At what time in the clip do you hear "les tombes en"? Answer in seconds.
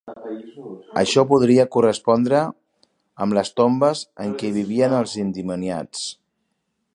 3.39-4.35